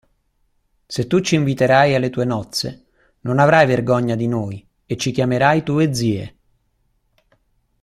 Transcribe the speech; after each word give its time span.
Se 0.87 1.05
tu 1.05 1.19
ci 1.19 1.35
inviterai 1.35 1.93
alle 1.93 2.09
tue 2.09 2.25
nozze, 2.25 2.85
non 3.19 3.37
avrai 3.37 3.67
vergogna 3.67 4.15
di 4.15 4.25
noi 4.27 4.67
e 4.87 4.97
ci 4.97 5.11
chiamerai 5.11 5.61
tue 5.61 5.93
zie. 5.93 6.35